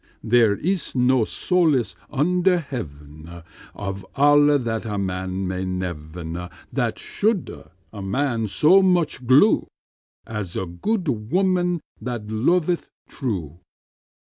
[0.23, 3.43] There ys no solas under hevene 5
[3.75, 9.67] Of alle that a man may nevene That shulde a man so moche glew
[10.25, 13.59] As a gode womman that loveth true.